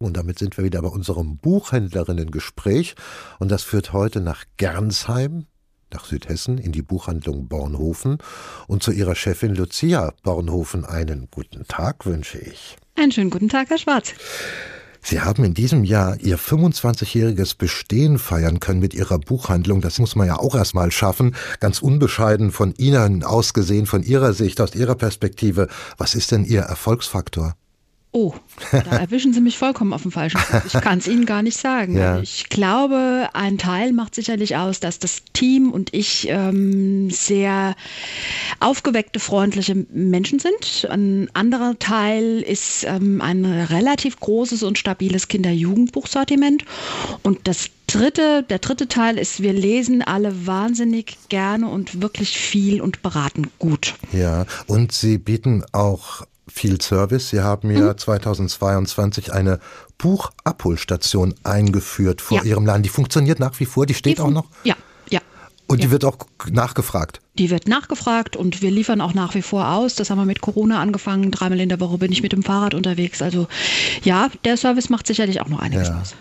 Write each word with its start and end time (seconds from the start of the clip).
Und 0.00 0.16
damit 0.16 0.38
sind 0.38 0.56
wir 0.56 0.62
wieder 0.62 0.80
bei 0.80 0.88
unserem 0.88 1.38
Buchhändlerinnen-Gespräch. 1.38 2.94
Und 3.40 3.50
das 3.50 3.64
führt 3.64 3.92
heute 3.92 4.20
nach 4.20 4.44
Gernsheim, 4.56 5.46
nach 5.92 6.04
Südhessen, 6.04 6.56
in 6.58 6.70
die 6.70 6.82
Buchhandlung 6.82 7.48
Bornhofen. 7.48 8.18
Und 8.68 8.84
zu 8.84 8.92
ihrer 8.92 9.16
Chefin 9.16 9.56
Lucia 9.56 10.14
Bornhofen 10.22 10.84
einen 10.84 11.26
guten 11.32 11.66
Tag 11.66 12.06
wünsche 12.06 12.38
ich. 12.38 12.76
Einen 12.94 13.10
schönen 13.10 13.30
guten 13.30 13.48
Tag, 13.48 13.70
Herr 13.70 13.78
Schwarz. 13.78 14.12
Sie 15.02 15.20
haben 15.20 15.42
in 15.42 15.54
diesem 15.54 15.82
Jahr 15.82 16.16
Ihr 16.20 16.38
25-jähriges 16.38 17.56
Bestehen 17.56 18.18
feiern 18.18 18.60
können 18.60 18.78
mit 18.78 18.94
Ihrer 18.94 19.18
Buchhandlung. 19.18 19.80
Das 19.80 19.98
muss 19.98 20.14
man 20.14 20.28
ja 20.28 20.38
auch 20.38 20.54
erstmal 20.54 20.92
schaffen. 20.92 21.34
Ganz 21.58 21.82
unbescheiden 21.82 22.52
von 22.52 22.72
Ihnen 22.76 23.24
ausgesehen, 23.24 23.86
von 23.86 24.04
Ihrer 24.04 24.32
Sicht, 24.32 24.60
aus 24.60 24.76
Ihrer 24.76 24.94
Perspektive. 24.94 25.66
Was 25.96 26.14
ist 26.14 26.30
denn 26.30 26.44
Ihr 26.44 26.60
Erfolgsfaktor? 26.60 27.56
Oh, 28.10 28.32
da 28.72 28.78
erwischen 28.98 29.34
Sie 29.34 29.40
mich 29.40 29.58
vollkommen 29.58 29.92
auf 29.92 30.02
dem 30.02 30.12
falschen 30.12 30.38
Fuß. 30.38 30.74
Ich 30.74 30.80
kann 30.80 30.98
es 30.98 31.06
Ihnen 31.06 31.26
gar 31.26 31.42
nicht 31.42 31.58
sagen. 31.58 31.96
Ja. 31.96 32.20
Ich 32.20 32.48
glaube, 32.48 33.28
ein 33.34 33.58
Teil 33.58 33.92
macht 33.92 34.14
sicherlich 34.14 34.56
aus, 34.56 34.80
dass 34.80 34.98
das 34.98 35.22
Team 35.34 35.70
und 35.70 35.92
ich 35.92 36.26
ähm, 36.30 37.10
sehr 37.10 37.76
aufgeweckte, 38.60 39.20
freundliche 39.20 39.74
Menschen 39.74 40.38
sind. 40.38 40.88
Ein 40.90 41.28
anderer 41.34 41.78
Teil 41.78 42.40
ist 42.40 42.84
ähm, 42.84 43.20
ein 43.20 43.44
relativ 43.44 44.18
großes 44.20 44.62
und 44.62 44.78
stabiles 44.78 45.28
Kinder-Jugendbuchsortiment. 45.28 46.64
Und 47.22 47.46
das 47.46 47.70
dritte, 47.88 48.42
der 48.42 48.58
dritte 48.58 48.88
Teil 48.88 49.18
ist, 49.18 49.42
wir 49.42 49.52
lesen 49.52 50.00
alle 50.02 50.46
wahnsinnig 50.46 51.18
gerne 51.28 51.68
und 51.68 52.00
wirklich 52.00 52.38
viel 52.38 52.80
und 52.80 53.02
beraten 53.02 53.50
gut. 53.58 53.94
Ja, 54.12 54.46
und 54.66 54.92
Sie 54.92 55.18
bieten 55.18 55.64
auch 55.72 56.24
viel 56.50 56.80
Service. 56.80 57.30
Sie 57.30 57.40
haben 57.40 57.70
ja 57.70 57.92
mhm. 57.92 57.98
2022 57.98 59.32
eine 59.32 59.60
Buchabholstation 59.98 61.34
eingeführt 61.44 62.20
vor 62.20 62.38
ja. 62.38 62.44
Ihrem 62.44 62.66
Laden. 62.66 62.82
Die 62.82 62.88
funktioniert 62.88 63.40
nach 63.40 63.58
wie 63.60 63.66
vor, 63.66 63.86
die 63.86 63.94
steht 63.94 64.18
die 64.18 64.22
auch 64.22 64.30
noch? 64.30 64.46
Ja, 64.64 64.76
ja. 65.10 65.20
Und 65.66 65.78
ja. 65.78 65.86
die 65.86 65.90
wird 65.90 66.04
auch 66.04 66.16
nachgefragt? 66.50 67.20
Die 67.36 67.50
wird 67.50 67.68
nachgefragt 67.68 68.36
und 68.36 68.62
wir 68.62 68.70
liefern 68.70 69.00
auch 69.00 69.14
nach 69.14 69.34
wie 69.34 69.42
vor 69.42 69.68
aus. 69.68 69.94
Das 69.94 70.10
haben 70.10 70.18
wir 70.18 70.24
mit 70.24 70.40
Corona 70.40 70.80
angefangen. 70.80 71.30
Dreimal 71.30 71.60
in 71.60 71.68
der 71.68 71.80
Woche 71.80 71.98
bin 71.98 72.10
ich 72.10 72.22
mit 72.22 72.32
dem 72.32 72.42
Fahrrad 72.42 72.74
unterwegs. 72.74 73.20
Also 73.22 73.48
ja, 74.02 74.28
der 74.44 74.56
Service 74.56 74.88
macht 74.88 75.06
sicherlich 75.06 75.40
auch 75.40 75.48
noch 75.48 75.60
einiges 75.60 75.88
ja. 75.88 76.00
aus. 76.00 76.14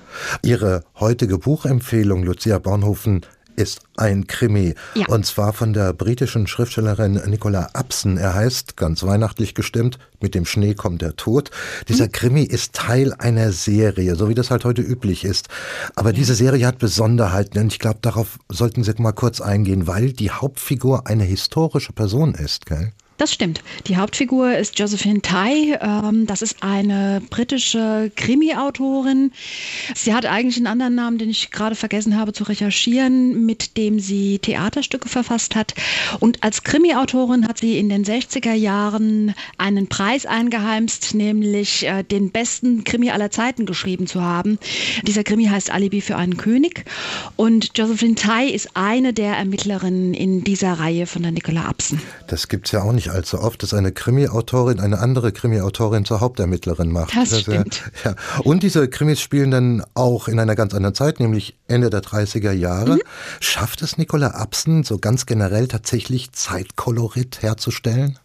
Ihre 0.43 0.83
heutige 0.99 1.37
Buchempfehlung, 1.37 2.23
Lucia 2.23 2.59
Bornhofen, 2.59 3.25
ist 3.57 3.81
ein 3.97 4.27
Krimi. 4.27 4.75
Ja. 4.95 5.07
Und 5.07 5.25
zwar 5.25 5.51
von 5.51 5.73
der 5.73 5.91
britischen 5.93 6.47
Schriftstellerin 6.47 7.19
Nicola 7.25 7.69
Absen. 7.73 8.17
Er 8.17 8.33
heißt, 8.35 8.77
ganz 8.77 9.03
weihnachtlich 9.03 9.55
gestimmt, 9.55 9.97
mit 10.21 10.35
dem 10.35 10.45
Schnee 10.45 10.75
kommt 10.75 11.01
der 11.01 11.15
Tod. 11.15 11.51
Dieser 11.89 12.05
mhm. 12.05 12.11
Krimi 12.11 12.43
ist 12.43 12.73
Teil 12.73 13.13
einer 13.13 13.51
Serie, 13.51 14.15
so 14.15 14.29
wie 14.29 14.35
das 14.35 14.51
halt 14.51 14.63
heute 14.63 14.81
üblich 14.81 15.25
ist. 15.25 15.49
Aber 15.95 16.13
diese 16.13 16.35
Serie 16.35 16.65
hat 16.65 16.77
Besonderheiten 16.79 17.59
und 17.59 17.73
ich 17.73 17.79
glaube, 17.79 17.99
darauf 18.01 18.39
sollten 18.47 18.83
Sie 18.83 18.93
mal 18.99 19.11
kurz 19.11 19.41
eingehen, 19.41 19.87
weil 19.87 20.13
die 20.13 20.31
Hauptfigur 20.31 21.07
eine 21.07 21.23
historische 21.23 21.93
Person 21.93 22.35
ist, 22.35 22.65
gell? 22.67 22.93
Das 23.17 23.33
stimmt. 23.33 23.63
Die 23.87 23.97
Hauptfigur 23.97 24.55
ist 24.55 24.77
Josephine 24.77 25.23
Tai. 25.23 25.79
Ähm, 25.81 26.27
das 26.27 26.43
ist 26.43 26.61
eine 26.61 27.19
britische 27.31 28.11
Krimi-Autorin. 28.15 29.31
Sie 29.95 30.13
hat 30.13 30.27
eigentlich 30.27 30.57
einen 30.57 30.67
anderen 30.67 30.93
Namen, 30.93 31.17
den 31.17 31.31
ich 31.31 31.49
gerade 31.49 31.73
vergessen 31.73 32.15
habe 32.15 32.31
zu 32.31 32.43
recherchieren, 32.43 33.43
mit 33.43 33.75
dem 33.75 33.99
sie 33.99 34.37
Theaterstücke 34.37 35.09
verfasst 35.09 35.55
hat. 35.55 35.73
Und 36.19 36.43
als 36.43 36.61
Krimi-Autorin 36.63 37.47
hat 37.47 37.57
sie 37.57 37.79
in 37.79 37.89
den 37.89 38.05
60er 38.05 38.53
Jahren 38.53 39.33
einen 39.57 39.87
Preis 39.87 40.27
eingeheimst, 40.27 41.15
nämlich 41.15 41.87
äh, 41.87 42.03
den 42.03 42.29
besten 42.29 42.83
Krimi 42.83 43.09
aller 43.09 43.31
Zeiten 43.31 43.65
geschrieben 43.65 44.05
zu 44.05 44.21
haben. 44.21 44.59
Dieser 45.07 45.23
Krimi 45.23 45.45
heißt 45.45 45.71
Alibi 45.71 46.01
für 46.01 46.17
einen 46.17 46.37
König. 46.37 46.85
Und 47.35 47.75
Josephine 47.75 48.13
Tai 48.13 48.45
ist 48.45 48.69
eine 48.75 49.11
der 49.11 49.37
Ermittlerinnen 49.37 50.13
in 50.13 50.43
dieser 50.43 50.73
Reihe 50.73 51.07
von 51.07 51.23
der 51.23 51.31
Nicola 51.31 51.65
Absen. 51.65 51.99
Das 52.27 52.47
gibt 52.47 52.67
es 52.67 52.73
ja 52.73 52.83
auch 52.83 52.91
nicht 52.91 53.06
nicht 53.07 53.15
allzu 53.15 53.39
oft, 53.39 53.63
dass 53.63 53.73
eine 53.73 53.91
Krimi-Autorin 53.91 54.79
eine 54.79 54.99
andere 54.99 55.31
Krimi-Autorin 55.31 56.05
zur 56.05 56.19
Hauptermittlerin 56.19 56.91
macht. 56.91 57.15
Das, 57.15 57.29
das 57.29 57.41
stimmt. 57.41 57.83
Ja, 58.03 58.15
Und 58.43 58.63
diese 58.63 58.87
Krimis 58.87 59.21
spielen 59.21 59.51
dann 59.51 59.83
auch 59.93 60.27
in 60.27 60.39
einer 60.39 60.55
ganz 60.55 60.73
anderen 60.73 60.95
Zeit, 60.95 61.19
nämlich 61.19 61.57
Ende 61.67 61.89
der 61.89 62.01
30er 62.01 62.51
Jahre. 62.51 62.95
Mhm. 62.95 63.01
Schafft 63.39 63.81
es 63.81 63.97
Nicola 63.97 64.31
Absen 64.31 64.83
so 64.83 64.97
ganz 64.97 65.25
generell 65.25 65.67
tatsächlich 65.67 66.31
Zeitkolorit 66.31 67.41
herzustellen? 67.41 68.19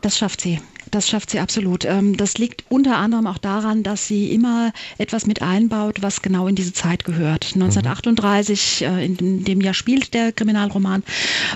Das 0.00 0.16
schafft 0.16 0.42
sie. 0.42 0.60
Das 0.90 1.08
schafft 1.08 1.30
sie 1.30 1.38
absolut. 1.38 1.84
Ähm, 1.84 2.16
das 2.16 2.38
liegt 2.38 2.64
unter 2.68 2.96
anderem 2.96 3.26
auch 3.26 3.38
daran, 3.38 3.82
dass 3.82 4.08
sie 4.08 4.32
immer 4.32 4.72
etwas 4.98 5.26
mit 5.26 5.40
einbaut, 5.40 6.02
was 6.02 6.20
genau 6.20 6.48
in 6.48 6.56
diese 6.56 6.72
Zeit 6.72 7.04
gehört. 7.04 7.52
1938, 7.54 8.82
äh, 8.82 9.06
in 9.06 9.44
dem 9.44 9.60
Jahr 9.60 9.74
spielt 9.74 10.14
der 10.14 10.32
Kriminalroman, 10.32 11.04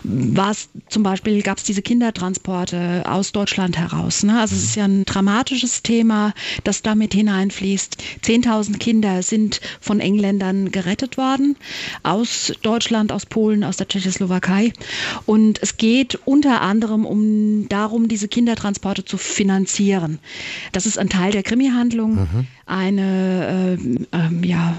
war 0.05 0.53
es 0.53 0.69
zum 0.89 1.03
Beispiel, 1.03 1.43
gab 1.43 1.59
es 1.59 1.65
diese 1.65 1.83
Kindertransporte 1.83 3.05
aus 3.07 3.33
Deutschland 3.33 3.77
heraus. 3.77 4.23
Ne? 4.23 4.39
Also 4.39 4.55
es 4.55 4.63
ist 4.65 4.77
ja 4.77 4.85
ein 4.85 5.05
dramatisches 5.05 5.83
Thema, 5.83 6.33
das 6.63 6.83
damit 6.83 7.13
hineinfließt. 7.15 7.97
10.000 8.25 8.79
Kinder 8.79 9.23
sind 9.23 9.61
von 9.81 9.99
Engländern 9.99 10.71
gerettet 10.71 11.17
worden, 11.17 11.57
aus 12.05 12.53
Deutschland, 12.63 13.11
aus 13.11 13.27
Polen, 13.27 13.65
aus 13.65 13.79
der 13.79 13.89
Tschechoslowakei. 13.89 14.73
Und 15.27 15.61
es 15.61 15.77
geht 15.77 16.21
unter 16.25 16.61
anderem 16.61 17.05
um 17.05 17.69
darum, 17.69 18.07
diese 18.07 18.29
Kindertransporte 18.29 19.05
zu 19.05 19.19
finanzieren. 19.25 20.19
Das 20.73 20.87
ist 20.87 20.99
ein 20.99 21.09
Teil 21.09 21.33
der 21.33 21.43
Krimi-Handlung. 21.43 22.15
Mhm. 22.15 22.47
Eine 22.67 23.79
äh, 24.13 24.17
äh, 24.17 24.47
ja, 24.47 24.77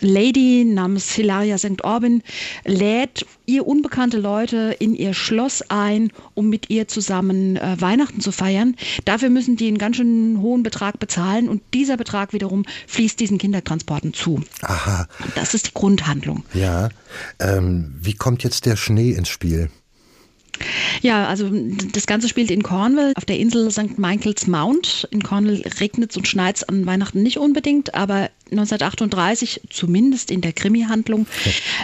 Lady 0.00 0.64
namens 0.64 1.12
Hilaria 1.12 1.58
St. 1.58 1.82
Orban 1.82 2.22
lädt 2.64 3.26
ihr 3.46 3.66
unbekannte 3.66 4.18
Leute 4.18 4.76
in 4.78 4.94
ihr 4.94 5.14
Schloss 5.14 5.62
ein, 5.68 6.12
um 6.34 6.48
mit 6.48 6.70
ihr 6.70 6.88
zusammen 6.88 7.56
äh, 7.56 7.80
Weihnachten 7.80 8.20
zu 8.20 8.32
feiern. 8.32 8.76
Dafür 9.04 9.30
müssen 9.30 9.56
die 9.56 9.68
einen 9.68 9.78
ganz 9.78 9.96
schön 9.96 10.40
hohen 10.40 10.62
Betrag 10.62 10.98
bezahlen 10.98 11.48
und 11.48 11.62
dieser 11.74 11.96
Betrag 11.96 12.32
wiederum 12.32 12.64
fließt 12.86 13.18
diesen 13.18 13.38
Kindertransporten 13.38 14.14
zu. 14.14 14.42
Aha. 14.62 15.08
Das 15.34 15.54
ist 15.54 15.68
die 15.68 15.74
Grundhandlung. 15.74 16.44
Ja. 16.54 16.88
Ähm, 17.40 17.94
wie 18.00 18.14
kommt 18.14 18.44
jetzt 18.44 18.66
der 18.66 18.76
Schnee 18.76 19.10
ins 19.10 19.28
Spiel? 19.28 19.70
Ja, 21.02 21.26
also 21.26 21.50
das 21.92 22.06
Ganze 22.06 22.28
spielt 22.28 22.50
in 22.50 22.62
Cornwall 22.62 23.12
auf 23.16 23.24
der 23.24 23.38
Insel 23.38 23.70
St. 23.70 23.98
Michael's 23.98 24.46
Mount. 24.46 25.08
In 25.10 25.22
Cornwall 25.22 25.62
regnet 25.80 26.10
es 26.10 26.16
und 26.16 26.28
schneit 26.28 26.56
es 26.56 26.62
an 26.64 26.86
Weihnachten 26.86 27.22
nicht 27.22 27.38
unbedingt, 27.38 27.94
aber 27.94 28.30
1938, 28.50 29.62
zumindest 29.70 30.30
in 30.30 30.40
der 30.40 30.52
Krimi-Handlung, 30.52 31.26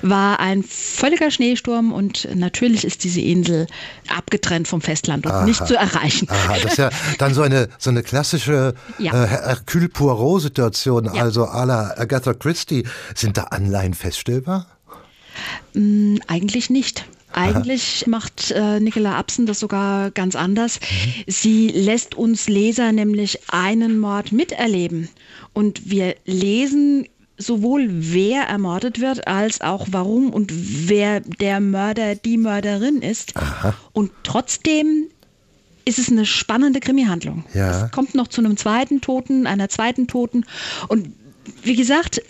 war 0.02 0.40
ein 0.40 0.62
völliger 0.62 1.30
Schneesturm 1.30 1.92
und 1.92 2.28
natürlich 2.34 2.84
ist 2.84 3.04
diese 3.04 3.20
Insel 3.20 3.66
abgetrennt 4.08 4.66
vom 4.66 4.80
Festland 4.80 5.26
und 5.26 5.32
Aha. 5.32 5.44
nicht 5.44 5.66
zu 5.66 5.76
erreichen. 5.76 6.28
Aha, 6.28 6.56
das 6.62 6.72
ist 6.72 6.78
ja 6.78 6.90
dann 7.18 7.34
so 7.34 7.42
eine, 7.42 7.68
so 7.78 7.90
eine 7.90 8.02
klassische 8.02 8.74
ja. 8.98 9.12
äh, 9.12 9.28
Hercule 9.28 9.88
Poirot-Situation, 9.88 11.04
ja. 11.04 11.22
also 11.22 11.44
à 11.44 11.64
la 11.64 11.94
Agatha 11.96 12.34
Christie. 12.34 12.84
Sind 13.14 13.36
da 13.36 13.44
Anleihen 13.44 13.94
feststellbar? 13.94 14.66
Mm, 15.74 16.16
eigentlich 16.26 16.70
nicht. 16.70 17.04
Eigentlich 17.36 18.02
Aha. 18.02 18.10
macht 18.10 18.50
äh, 18.50 18.80
Nicola 18.80 19.16
Absen 19.16 19.44
das 19.44 19.60
sogar 19.60 20.10
ganz 20.10 20.34
anders. 20.34 20.80
Mhm. 20.80 21.24
Sie 21.26 21.68
lässt 21.68 22.14
uns 22.14 22.48
Leser 22.48 22.92
nämlich 22.92 23.40
einen 23.50 23.98
Mord 23.98 24.32
miterleben. 24.32 25.10
Und 25.52 25.90
wir 25.90 26.16
lesen 26.24 27.06
sowohl 27.36 27.88
wer 27.90 28.44
ermordet 28.44 29.00
wird, 29.02 29.28
als 29.28 29.60
auch 29.60 29.86
warum 29.90 30.30
und 30.30 30.50
wer 30.88 31.20
der 31.20 31.60
Mörder, 31.60 32.14
die 32.14 32.38
Mörderin 32.38 33.02
ist. 33.02 33.36
Aha. 33.36 33.74
Und 33.92 34.10
trotzdem 34.22 35.08
ist 35.84 35.98
es 35.98 36.10
eine 36.10 36.24
spannende 36.24 36.80
Krimi-Handlung. 36.80 37.44
Ja. 37.52 37.84
Es 37.84 37.90
kommt 37.92 38.14
noch 38.14 38.28
zu 38.28 38.40
einem 38.40 38.56
zweiten 38.56 39.02
Toten, 39.02 39.46
einer 39.46 39.68
zweiten 39.68 40.08
Toten. 40.08 40.46
Und 40.88 41.12
wie 41.62 41.76
gesagt, 41.76 42.22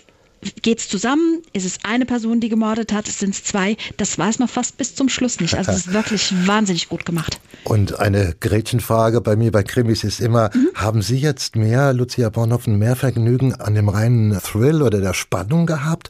geht 0.61 0.79
es 0.79 0.89
zusammen? 0.89 1.41
Ist 1.53 1.65
es 1.65 1.79
eine 1.83 2.05
Person, 2.05 2.39
die 2.39 2.49
gemordet 2.49 2.93
hat? 2.93 3.07
Sind 3.07 3.33
es 3.33 3.43
zwei? 3.43 3.77
Das 3.97 4.17
weiß 4.17 4.39
man 4.39 4.47
fast 4.47 4.77
bis 4.77 4.95
zum 4.95 5.09
Schluss 5.09 5.39
nicht. 5.39 5.55
Also 5.55 5.71
es 5.71 5.87
ist 5.87 5.93
wirklich 5.93 6.33
wahnsinnig 6.45 6.89
gut 6.89 7.05
gemacht. 7.05 7.39
Und 7.63 7.99
eine 7.99 8.35
Gretchenfrage 8.39 9.21
bei 9.21 9.35
mir 9.35 9.51
bei 9.51 9.63
Krimis 9.63 10.03
ist 10.03 10.19
immer, 10.19 10.49
mhm. 10.53 10.69
haben 10.75 11.01
Sie 11.01 11.17
jetzt 11.17 11.55
mehr, 11.55 11.93
Lucia 11.93 12.29
Bornhoffen, 12.29 12.77
mehr 12.77 12.95
Vergnügen 12.95 13.53
an 13.55 13.75
dem 13.75 13.89
reinen 13.89 14.39
Thrill 14.39 14.81
oder 14.81 15.01
der 15.01 15.13
Spannung 15.13 15.65
gehabt 15.65 16.09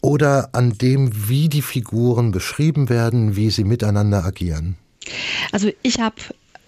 oder 0.00 0.50
an 0.52 0.72
dem, 0.72 1.28
wie 1.28 1.48
die 1.48 1.62
Figuren 1.62 2.30
beschrieben 2.30 2.88
werden, 2.88 3.36
wie 3.36 3.50
sie 3.50 3.64
miteinander 3.64 4.24
agieren? 4.24 4.76
Also 5.52 5.70
ich 5.82 6.00
habe 6.00 6.16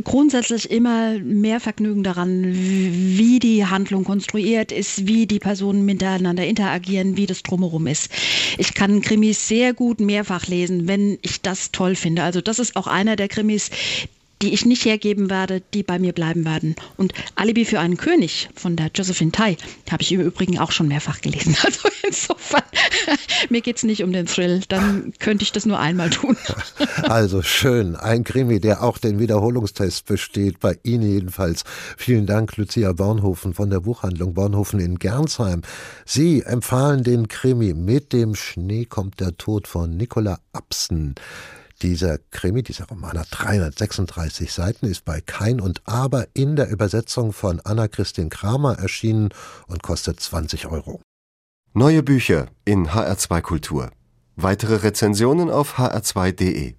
grundsätzlich 0.04 0.70
immer 0.70 1.18
mehr 1.18 1.60
Vergnügen 1.60 2.02
daran, 2.02 2.44
wie 2.44 3.38
die 3.38 3.64
Handlung 3.64 4.04
konstruiert 4.04 4.72
ist, 4.72 5.06
wie 5.06 5.26
die 5.26 5.38
Personen 5.38 5.84
miteinander 5.84 6.46
interagieren, 6.46 7.16
wie 7.16 7.26
das 7.26 7.42
drumherum 7.42 7.86
ist. 7.86 8.10
Ich 8.58 8.74
kann 8.74 9.00
Krimis 9.00 9.48
sehr 9.48 9.74
gut 9.74 10.00
mehrfach 10.00 10.46
lesen, 10.46 10.86
wenn 10.88 11.18
ich 11.22 11.40
das 11.40 11.72
toll 11.72 11.94
finde. 11.94 12.22
Also 12.22 12.40
das 12.40 12.58
ist 12.58 12.76
auch 12.76 12.86
einer 12.86 13.16
der 13.16 13.28
Krimis, 13.28 13.70
die 14.42 14.52
ich 14.52 14.66
nicht 14.66 14.84
hergeben 14.84 15.30
werde, 15.30 15.62
die 15.72 15.82
bei 15.82 15.98
mir 15.98 16.12
bleiben 16.12 16.44
werden. 16.44 16.76
Und 16.96 17.14
Alibi 17.36 17.64
für 17.64 17.80
einen 17.80 17.96
König 17.96 18.48
von 18.54 18.76
der 18.76 18.90
Josephine 18.94 19.32
Tai 19.32 19.56
habe 19.90 20.02
ich 20.02 20.12
im 20.12 20.20
Übrigen 20.20 20.58
auch 20.58 20.72
schon 20.72 20.88
mehrfach 20.88 21.20
gelesen. 21.20 21.56
Also 21.66 21.88
insofern, 22.06 22.62
mir 23.48 23.60
geht 23.60 23.78
es 23.78 23.82
nicht 23.82 24.04
um 24.04 24.12
den 24.12 24.26
Thrill, 24.26 24.62
dann 24.68 25.12
könnte 25.18 25.42
ich 25.42 25.50
das 25.50 25.66
nur 25.66 25.78
einmal 25.78 26.10
tun. 26.10 26.36
Also 27.02 27.42
schön, 27.42 27.96
ein 27.96 28.24
Krimi, 28.24 28.60
der 28.60 28.82
auch 28.82 28.98
den 28.98 29.18
Wiederholungstest 29.18 30.06
besteht, 30.06 30.60
bei 30.60 30.78
Ihnen 30.82 31.10
jedenfalls. 31.10 31.64
Vielen 31.96 32.26
Dank, 32.26 32.56
Lucia 32.56 32.92
Bornhofen 32.92 33.54
von 33.54 33.70
der 33.70 33.80
Buchhandlung 33.80 34.34
Bornhofen 34.34 34.80
in 34.80 34.98
Gernsheim. 34.98 35.62
Sie 36.04 36.42
empfahlen 36.42 37.04
den 37.04 37.28
Krimi 37.28 37.74
Mit 37.74 38.12
dem 38.12 38.34
Schnee 38.34 38.84
kommt 38.84 39.20
der 39.20 39.36
Tod 39.36 39.66
von 39.66 39.96
Nicola 39.96 40.38
Absen. 40.52 41.14
Dieser 41.82 42.18
Krimi, 42.30 42.62
dieser 42.62 42.86
Roman 42.86 43.18
hat 43.18 43.28
336 43.30 44.50
Seiten, 44.50 44.86
ist 44.86 45.04
bei 45.04 45.20
Kein 45.20 45.60
und 45.60 45.82
Aber 45.84 46.26
in 46.32 46.56
der 46.56 46.70
Übersetzung 46.70 47.34
von 47.34 47.60
Anna-Christin 47.60 48.30
Kramer 48.30 48.78
erschienen 48.78 49.28
und 49.66 49.82
kostet 49.82 50.18
20 50.18 50.68
Euro. 50.68 51.02
Neue 51.74 52.02
Bücher 52.02 52.46
in 52.64 52.88
HR2 52.88 53.42
Kultur. 53.42 53.90
Weitere 54.36 54.76
Rezensionen 54.76 55.50
auf 55.50 55.78
hr2.de. 55.78 56.76